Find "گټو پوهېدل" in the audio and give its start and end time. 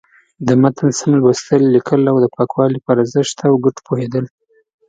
3.63-4.25